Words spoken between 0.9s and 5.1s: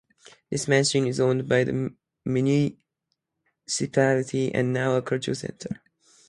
is owned by the municipality and now a